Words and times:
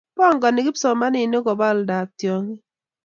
bongonii 0.17 0.65
kipsomaninik 0.65 1.43
koba 1.45 1.67
oldaab 1.73 2.09
chokik 2.19 2.61